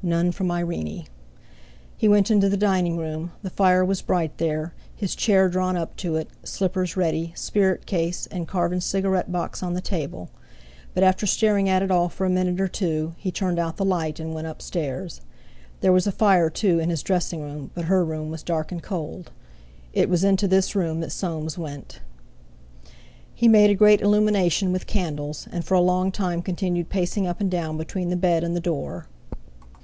None 0.00 0.30
from 0.30 0.48
Irene! 0.52 1.06
He 1.96 2.06
went 2.06 2.30
into 2.30 2.48
the 2.48 2.56
dining 2.56 2.98
room; 2.98 3.32
the 3.42 3.50
fire 3.50 3.84
was 3.84 4.00
bright 4.00 4.38
there, 4.38 4.72
his 4.94 5.16
chair 5.16 5.48
drawn 5.48 5.76
up 5.76 5.96
to 5.96 6.14
it, 6.14 6.28
slippers 6.44 6.96
ready, 6.96 7.32
spirit 7.34 7.84
case, 7.84 8.26
and 8.28 8.46
carven 8.46 8.80
cigarette 8.80 9.32
box 9.32 9.60
on 9.60 9.74
the 9.74 9.80
table; 9.80 10.30
but 10.94 11.02
after 11.02 11.26
staring 11.26 11.68
at 11.68 11.82
it 11.82 11.90
all 11.90 12.08
for 12.08 12.24
a 12.24 12.30
minute 12.30 12.60
or 12.60 12.68
two, 12.68 13.14
he 13.16 13.32
turned 13.32 13.58
out 13.58 13.76
the 13.76 13.84
light 13.84 14.20
and 14.20 14.34
went 14.34 14.46
upstairs. 14.46 15.20
There 15.80 15.92
was 15.92 16.06
a 16.06 16.12
fire 16.12 16.48
too 16.48 16.78
in 16.78 16.90
his 16.90 17.02
dressing 17.02 17.42
room, 17.42 17.72
but 17.74 17.86
her 17.86 18.04
room 18.04 18.30
was 18.30 18.44
dark 18.44 18.70
and 18.70 18.80
cold. 18.80 19.32
It 19.92 20.08
was 20.08 20.22
into 20.22 20.46
this 20.46 20.76
room 20.76 21.00
that 21.00 21.10
Soames 21.10 21.58
went. 21.58 21.98
He 23.34 23.48
made 23.48 23.68
a 23.70 23.74
great 23.74 24.00
illumination 24.00 24.70
with 24.70 24.86
candles, 24.86 25.48
and 25.50 25.64
for 25.64 25.74
a 25.74 25.80
long 25.80 26.12
time 26.12 26.40
continued 26.40 26.88
pacing 26.88 27.26
up 27.26 27.40
and 27.40 27.50
down 27.50 27.76
between 27.76 28.10
the 28.10 28.16
bed 28.16 28.44
and 28.44 28.54
the 28.54 28.60
door. 28.60 29.08